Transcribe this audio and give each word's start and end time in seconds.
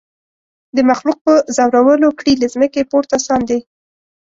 د 0.75 0.77
مخلوق 0.89 1.17
په 1.25 1.33
زورولو 1.55 2.09
کړي 2.19 2.33
له 2.41 2.47
مځکي 2.61 2.81
پورته 2.91 3.17
ساندي 3.27 3.59